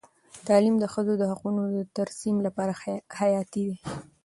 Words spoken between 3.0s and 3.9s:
حیاتي دی.